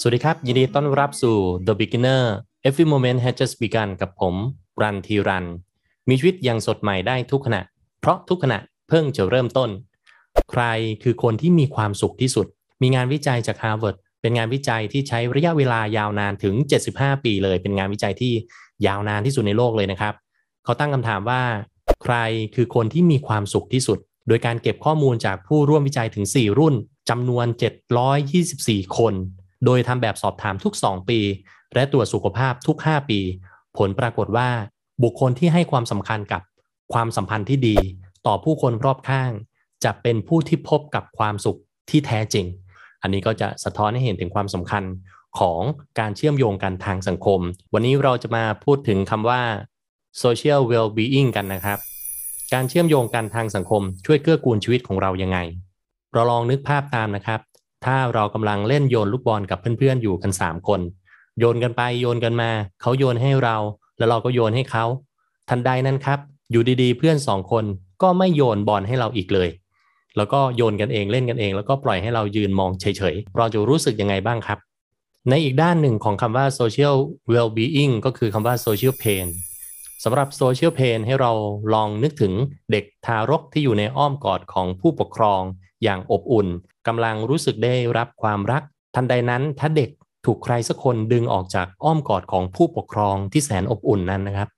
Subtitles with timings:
[0.00, 2.22] สวัสดีครับ ยินดีต้อนรับสู่ The Beginner
[2.68, 4.34] Every Moment has just begun กับผม
[4.82, 5.44] รันทีรัน
[6.08, 7.62] มีชีวิตอย่างสดใหม่ได้ทุกขณะ
[8.00, 8.58] เพราะทุกขณะ
[8.88, 9.70] เพิ่งจะเริ่มต้น
[10.50, 10.62] ใคร
[11.02, 12.46] คือคนที่มีความสุขที่สุด
[12.82, 16.54] มีงานวิจัยจาก Harvard เป็นงานวิจัยที่ใช้ระยะเวลายาวนานถึง
[16.90, 18.32] 75 ปีเลย เป็นงานวิจัยที่
[18.86, 20.14] ยาวนานที่สุดในโลกเลยนะครับ
[20.64, 21.42] เขาตั้งคำถามว่า
[22.02, 22.16] ใคร
[22.54, 26.74] คือคนที่มีความสุขที่สุด โดยการเก็บข้อมูลจากผู้ร่วมวิจัยถึง 4 รุ่น
[27.10, 27.46] จำนวน
[28.22, 29.14] 724 คน
[29.64, 31.20] โดยทำแบบสอบถามทุก 2 ปี
[31.74, 33.20] และตรวจสุขภาพทุก 5 ปี
[33.78, 34.48] ผลปรากฏว่า
[35.02, 36.42] บุคคลที่ให้ความสำคัญกับ
[36.92, 37.76] ความสัมพันธ์ที่ดี
[38.26, 39.30] ต่อผู้คนรอบข้าง
[39.84, 41.58] จะเป็นผู้ที่พบกับความสุข
[41.90, 42.46] ที่แท้จริง
[43.02, 44.84] อันนี้ก็จะสะท้อนให้เห็นถึงความสำคัญ
[45.38, 45.60] ของ
[45.98, 47.40] การเชื่อมโยงกันทางสังคม
[47.72, 49.42] วันนี้เราจะมาพูดถึงคำว่า
[50.22, 51.78] social well-being กันนะครับ
[52.54, 55.38] การเชื่อมโยงกันทางสังคมช่วยเกื้อกูลชีวิตของเรายังไง
[56.12, 57.40] เราลองนึกภาพตามนะครับ
[57.84, 60.80] ถ้าเรากำลังเล่นโยนลูกบอลกับเพื่อนๆอยู่กันสามคน
[61.38, 63.56] โยนกันไปโยนกันมา เขาโยนให้เรา
[63.98, 64.84] แล้วเราก็โยนให้เขา
[65.48, 66.18] ทันใดนั้นครับ
[66.50, 67.64] อยู่ดีๆ เพื่อนสองคน
[68.02, 69.48] ก็ไม่โยนบอลให้เราอีกเลย
[70.16, 74.58] แล้วก็โยนกันเองเล่นกันเอง แล้วก็ปล่อยให้เรายืนมองเฉยๆ เราจะรู้สึกยังไงบ้างครับ
[75.28, 76.96] ในอีกด้านหนึ่งของคำว่า social
[77.32, 79.26] well-being ก็คือคำว่า social pain
[80.04, 81.32] สำหรับ social pain ให้เรา
[81.74, 82.32] ลองนึกถึง
[82.72, 85.42] เด็กทารกที่อยู่ในอ้อมกอดของผู้ปกครอง
[85.82, 86.48] อย่างอบอุ่น
[86.86, 88.62] กำลังรู้สึกได้รับความรัก
[88.94, 89.90] ทันใดนั้นถ้าเด็ก
[90.26, 94.48] ถูกใครสักคนดึงออกจากอ้อมกอดของผู้ปกครองที่แสนอบอุ่นนั้นนะครับ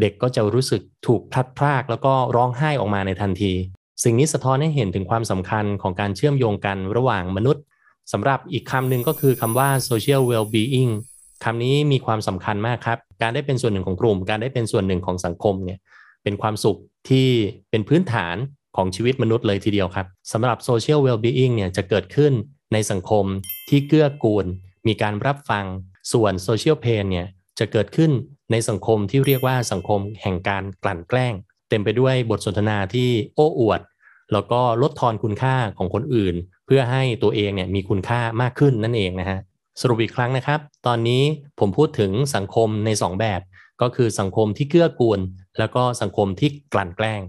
[0.00, 3.52] เด็กก็จะรู้สึกถูกพลัดพรากแล้วก็ร้องไห้ออกมาในทันที
[4.02, 7.62] สิ่งนี้สะท้อนให้เห็นถึงความสำคัญของการเชื่อมโยงกันระหว่างมนุษย์
[8.12, 10.92] สำหรับอีกคำหนึ่งก็คือคำว่า social well-being
[11.44, 15.78] คำนี้มีความสำคัญมากครับ การได้เป็นส่วนหนึ่งของกลุ่ม การได้เป็นส่วนหนึ่งของสังคมเนี่ย
[16.22, 17.28] เป็นความสุขที่
[17.70, 18.36] เป็นพื้นฐาน
[18.76, 22.32] ของชีวิตมนุษย์เลยทีเดียวครับสำหรับ social well-being เนี่ยจะเกิดขึ้น
[22.72, 23.24] ในสังคม
[23.68, 24.46] ที่เกื้อกูล
[24.86, 25.64] มีการรับฟัง
[26.12, 27.26] ส่วน social pain เนี่ย
[27.58, 28.10] จะเกิดขึ้น
[28.50, 31.34] ในสังคมที่เรียกว่าสังคมแห่งการกลั่นแกล้ง
[31.68, 33.80] เต็มไปด้วยบทสนทนาที่โอ้อวด
[34.32, 36.34] แล้วก็ลดทอนคุณค่าของคนอื่น
[36.66, 39.38] เพื่อให้ตัวเองเนี่ยมีคุณค่ามากขึ้นนั่นเองนะฮะ
[39.80, 41.22] สรุปอีกครั้งนะครับ ตอนนี้
[41.60, 43.40] ผมพูดถึงสังคมใน 2 แบบ
[43.82, 45.20] ก็คือสังคมที่เกื้อกูล
[45.58, 47.20] แล้วก็สังคมที่กลั่นแกล้ง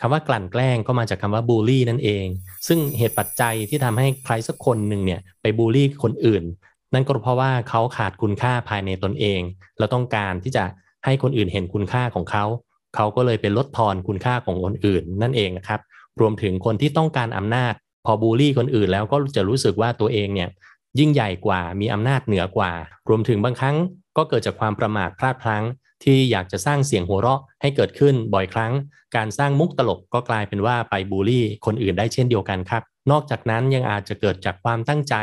[0.00, 2.26] คำว่ากลั่นแกล้งก็มาจากคำว่าบูลลี่นั่นเอง
[2.68, 6.42] ซึ่งเหตุปัจจัยที่ทำให้ใครสักคนหนึ่งเนี่ยไปบูลลี่คนอื่น
[6.94, 9.40] นั่นก็เพราะว่าเขาขาดคุณค่าภายในตนเอง
[9.78, 10.64] แล้วต้องการที่จะ
[11.04, 12.44] ให้คนอื่นเห็นคุณค่าของเขา
[12.96, 15.80] เขาก็เลยไปลดทอนคุณค่าของคนอื่น นั่นเองนะครับ
[16.20, 17.72] รวมถึงคนที่ต้องการอำนาจ
[18.06, 20.48] พอบูลลี่คนอื่นแล้วก็จะรู้สึกว่าตัวเองเนี่ย
[20.98, 22.72] ยิ่งใหญ่กว่ามีอำนาจเหนือกว่า
[23.08, 23.76] รวมถึงบางครั้ง
[24.16, 25.64] ก็เกิดจากความประมาทพลาดพลั้ง
[26.04, 28.72] ที่อยากจะสร้างเสียงหัวเราะให้เกิดขึ้นบ่อยครั้ง
[29.16, 35.14] การสร้างมุกตลกก็กลายเป็นว่าไปบูลลี่ คนอื่นได้เช่นเดียวกันครับ นอกจากนั้นยังอาจจะเกิดจากความตั้งใจ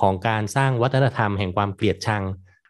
[0.00, 2.22] ของการสร้างวัฒนธรรมแห่งความเกลียดชัง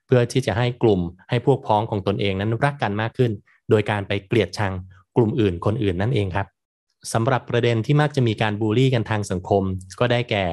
[0.06, 3.32] เพื่อที่จะให้กลุ่มให้พวกพ้องของตนเองนั้นรักกันมากขึ้น
[3.70, 4.72] โดยการไปเกลียดชัง
[5.16, 6.46] กลุ่มอื่นคนอื่นนั่นเองครับ
[7.12, 9.62] สำหรับประเด็นที่มักจะมีการบูลลี่กันทางสังคม
[10.00, 10.46] ก็ได้แก่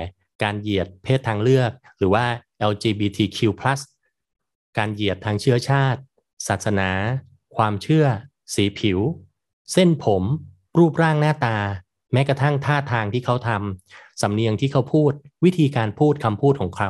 [0.44, 2.26] การเหยียดเพศทางเลือก หรือว่า
[2.72, 3.40] LGBTQ+
[4.78, 6.02] การเหยียดทางเชื้อชาติ
[6.48, 6.90] ศาสนา
[7.56, 8.06] ความเชื่อ
[8.56, 9.00] สีผิว
[9.74, 10.24] เส้นผม
[10.78, 11.58] รูปร่างหน้าตา
[12.14, 15.12] แม้กระทั่งท่าทางที่เขาทำสำเนียงที่เขาพูด
[15.46, 16.90] วิธีการพูดคำพูดของเขา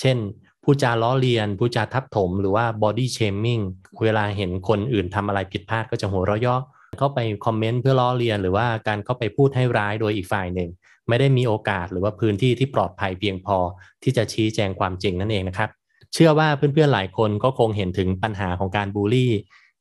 [0.00, 0.18] เช่น
[0.64, 3.62] ผู้จาล้อเลียนผู้จาทับถม หรือว่า body shaming
[4.02, 6.56] เวลาเห็นคนอื่นทำอะไรผิดพลาดก็จะหัวเราะย่อ
[6.98, 10.70] เข้าไปคอมเมนต์เพื่อล้อเลียน หรือว่าการเข้าไปพูดให้ร้ายโดยอีกฝ่ายหนึ่ง
[11.12, 13.58] ไม่ได้มีโอกาสหรือว่าพื้นที่ที่ปลอดภัยเพียงพอ
[14.02, 15.70] ที่จะชี้แจงความจริงนั่นเองนะครับ
[16.12, 19.32] เชื่อว่าเพื่อนๆหลายคนก็คงเห็นถึงปัญหาของการบูลลี่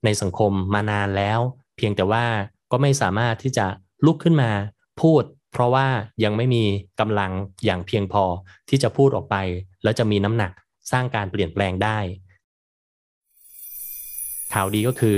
[0.06, 1.40] ในสังคมมานานแล้ว
[1.78, 2.25] เพียงแต่ว่า
[2.72, 3.66] ก็ไม่สามารถที่จะ
[4.06, 4.52] ลุกขึ้นมา
[5.02, 5.88] พูด เพราะว่า
[6.24, 6.64] ยังไม่มี
[7.00, 7.31] กำลัง
[7.66, 8.24] อย่างเพียงพอ
[8.70, 9.36] ที่จะพูดออกไป
[9.84, 10.52] แล้วจะมีน้ำหนัก
[10.91, 11.97] สร้างการเปลี่ยนแปลงได้
[14.53, 15.18] ข่าวดีก็คือ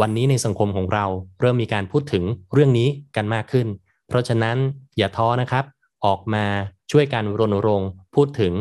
[0.00, 1.04] วันนี้ในสังคมของเรา
[1.40, 3.66] เริ่มมีการพูดถึงเรื่องนี้กันมากขึ้น
[4.08, 4.56] เพราะฉะนั้น
[4.96, 5.64] อย่าท้อนะครับ
[6.06, 6.44] ออกมา
[6.90, 8.54] ช่วยการรณรงค์พูดถึง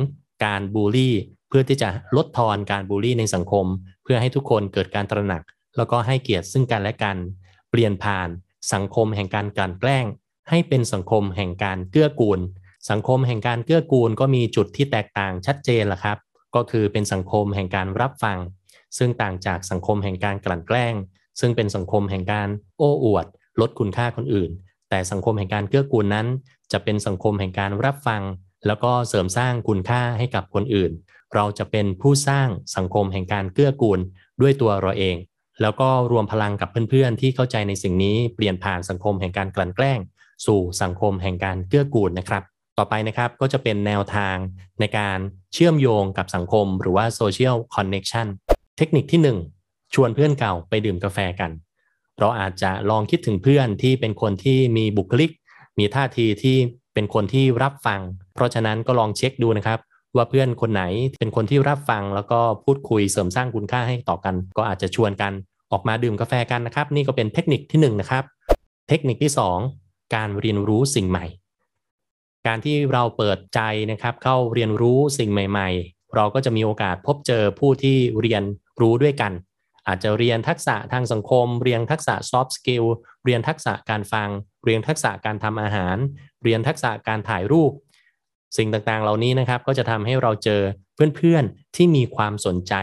[0.45, 1.15] การบูลลี่
[1.49, 3.65] เพื่อที่จะลดทอนการบูลลี่ในสังคม
[4.03, 5.41] เพื่อให้ทุกคนเกิดการตระหนัก
[5.77, 7.17] แล้วก็ให้เกียรติซึ่งกันและกัน
[7.69, 8.29] เปลี่ยนผ่าน
[8.73, 10.05] สังคมแห่งการกลั่นแกล้ง
[10.49, 12.39] ให้เป็นสังคมแห่งการเกื้อกูล
[12.89, 16.17] สังคมแห่งการเกื้อกูลก็มีจุดที่แตกต่างชัดเจนละครับ
[16.55, 18.37] ก็คือเป็นสังคมแห่งการรับฟัง
[18.97, 20.93] ซึ่งต่างจากสังคมแห่งการกลั่นแกล้ง
[21.39, 22.47] ซึ่งเป็นสังคมแห่งการ
[22.77, 23.25] โอ้อวด
[23.59, 24.51] ลดคุณค่าคนอื่น
[24.93, 26.27] แต่สังคมแห่งการเกื้อกูลนั้น
[26.71, 28.21] จะเป็นสังคมแห่งการรับฟัง
[28.67, 30.91] แล้วก็เสริมสร้างคุณค่าให้กับคนอื่น
[31.33, 33.99] เราจะเป็นผู้สร้างสังคมแห่งการเกื้อกูล
[34.41, 35.15] ด้วยตัวเราเอง
[35.61, 39.99] แล้วก็รวมพลังกับเพื่อนๆ ที่เข้าใจในสิ่งนี้เปลี่ยนผ่านสังคมแห่งการกลั่นแกล้ง
[40.45, 42.43] สู่สังคมแห่งการเกื้อกูลนะครับ
[42.77, 44.35] ต่อไปนะครับก็จะเป็นแนวทาง
[44.79, 45.19] ในการ
[45.53, 48.27] เชื่อมโยงกับสังคม หรือว่า social connection
[48.77, 49.21] เทคนิคที่
[49.61, 51.51] 1 ชวนเพื่อนเก่าไปดื่มกาแฟกัน
[52.19, 55.31] เราอาจจะลองคิดถึงเพื่อนที่เป็นคนที่มีบุคลิก
[55.79, 56.57] มีท่าทีที่
[56.93, 57.99] เป็นคนที่รับฟัง
[58.33, 59.79] เพราะฉะนั้นก็ลองเช็คดูนะครับ
[60.15, 60.83] ว่าเพื่อนคนไหน
[61.19, 65.33] เป็นคนที่รับฟังแล้วก็พูดคุยเสริมสร้างคุณค่าให้ต่อกัน ก็อาจจะชวนกัน
[65.71, 68.23] ออกมาดื่มกาแฟกันนะครับ นี่ก็เป็นเทคนิคที่1นนะครับ
[68.89, 69.31] เทคนิคที่
[69.73, 71.25] 2 การเรียนรู้สิ่งใหม่
[72.47, 73.59] การที่เราเปิดใจ
[73.91, 78.43] นะครับเข้าเรียนรู้สิ่งใหม่ ๆ เราก็จะมีโอกาสพบเจอผู้ที่เรียน
[78.81, 79.31] รู้ด้วยกัน
[79.87, 82.85] อาจจะเรียนทักษะทางสังคม เรียนทักษะ soft skill
[83.25, 84.29] เรียนทักษะการฟัง
[84.65, 85.97] เรียนทักษะการทำอาหาร
[86.43, 87.71] เรียนทักษะการถ่ายรูป
[88.57, 90.61] สิ่งต่างๆ เหล่านี้นะครับก็จะทำให้เราเจอ
[91.15, 92.73] เพื่อนๆที่มีความสนใจ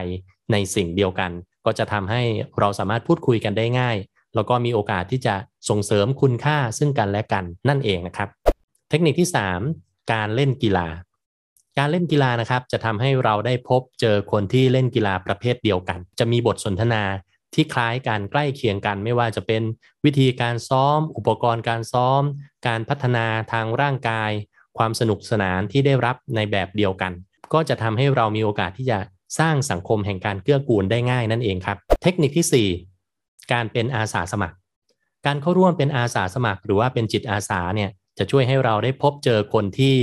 [0.52, 1.30] ในสิ่งเดียวกัน
[1.66, 2.22] ก็จะทำให้
[2.58, 3.96] เราสามารถพูดคุยกันได้ง่าย
[4.34, 5.34] แล้วก็มีโอกาสที่จะ
[5.68, 8.28] ส่งเสริมคุณค่าซึ่งกันและกันนั่นเองนะครับ
[8.90, 9.28] เทคนิคที่
[9.70, 10.88] 3 การเล่นกีฬา
[11.78, 17.02] การเล่นกีฬานะครับ จะทำให้เราได้พบเจอคนที่เล่นกีฬาประเภทเดียวกัน จะมีบทสนทนา
[17.54, 19.62] ที่คล้ายกันใกล้เคียงกัน ไม่ว่าจะเป็น
[20.04, 22.22] วิธีการซ้อม อุปกรณ์การซ้อม
[22.66, 24.30] การพัฒนาทางร่างกาย
[24.78, 27.12] ความสนุกสนานที่ได้รับในแบบเดียวกัน
[27.52, 28.98] ก็จะทำให้เรามีโอกาสที่จะ
[29.38, 32.68] สร้างสังคมแห่งการเกื้อกูลได้ง่ายนั่นเองครับ เทคนิคที่
[33.10, 34.56] 4 การเป็นอาสาสมัคร
[35.26, 39.96] การเข้าร่วมเป็นอาสาสมัคร หรือว่าเป็นจิตอาสาเนี่ยจะช่วยให้เราได้พบเจอคนที่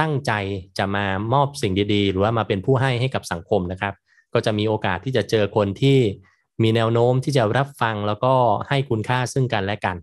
[0.00, 0.32] ตั้งใจ
[0.78, 3.94] จะมามอบสิ่งดีๆ หรือว่ามาเป็นผู้ให้ให้กับสังคมนะครับ
[4.34, 5.98] ก็จะมีโอกาสที่จะเจอคนที่
[6.62, 8.34] มีแนวโน้มที่จะรับฟังแล้วก็
[8.68, 9.96] ให้คุณค่าซึ่งกันและกัน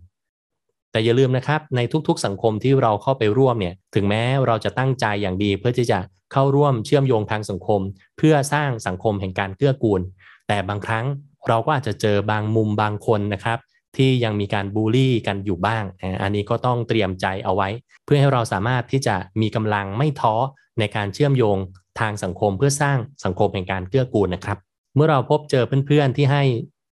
[0.90, 5.98] แต่อย่าลืมนะครับในทุกๆ สังคมที่เราเข้าไปร่วมเนี่ยถึงแม้เราจะตั้งใจอย่างดี เพื่อที่จะ
[6.32, 7.80] เข้าร่วมเชื่อมโยงทางสังคม
[8.18, 10.00] เพื่อสร้างสังคมแห่งการเกื้อกูล
[10.48, 11.06] แต่บางครั้ง
[11.48, 13.58] เราก็อาจจะเจอบางมุมบางคนนะครับ
[13.96, 15.84] ที่ยังมีการบูลลี่กันอยู่บ้าง
[16.22, 17.68] อันนี้ก็ต้องเตรียมใจเอาไว้
[18.04, 20.34] เพื่อให้เราสามารถที่จะมีกำลังไม่ท้อ
[20.78, 21.58] ในการเชื่อมโยง
[22.00, 24.58] ทางสังคมเพื่อสร้างสังคมแห่งการเกื้อกูลนะครับ
[24.94, 26.42] เมื่อเราพบเจอเพื่อนๆที่ให้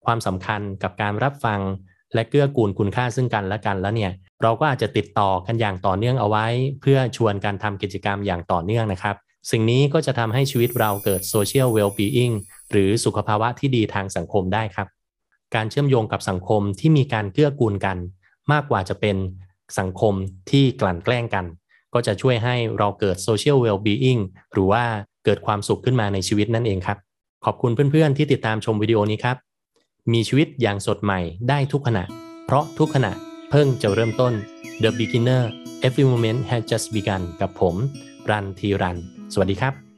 [0.05, 1.59] ความสำคัญกับการรับฟัง
[2.13, 4.11] และเกื้อกูลคุณค่าซึ่งกันและกันแล้วเนี่ย
[4.43, 6.45] เราก็อาจจะติดต่อกันอย่างต่อเนื่องเอาไว้
[6.81, 9.15] เพื่อชวนการทำกิจกรรมอย่างต่อเนื่องนะครับ
[9.51, 12.35] สิ่งนี้ก็จะทำให้ชีวิตเราเกิด social well-being
[12.71, 14.87] หรือสุขภาวะที่ดีทางสังคมได้ครับ
[15.55, 17.97] การเชื่อมโยงกับสังคมที่มีการเกื้อกูลกัน
[18.51, 19.17] มากกว่าจะเป็น
[19.79, 20.13] สังคม
[20.49, 21.45] ที่กลั่นแกล้งกัน
[21.93, 24.21] ก็จะช่วยให้เราเกิด social well-being
[24.53, 24.83] หรือว่า
[25.25, 26.97] เกิดความสุขขึ้นมาในชีวิตนั่นเองครับ
[27.45, 29.37] ขอบคุณเพื่อนๆ ที่ติดตามชมวิดีโอนี้ครับ
[30.13, 31.19] มีชีวิตอย่างสดใหม่
[31.49, 32.03] ได้ทุกขณะ
[32.45, 33.11] เพราะทุกขณะ
[33.49, 34.33] เพิ่งจะเริ่มต้น
[34.83, 35.43] The Beginner
[35.85, 37.75] Every Moment has just begun กับผม
[38.29, 38.97] รันทีรัน
[39.33, 39.88] สวัสดีครับ